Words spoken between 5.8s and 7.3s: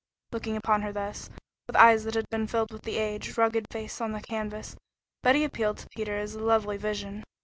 Peter as a lovely vision.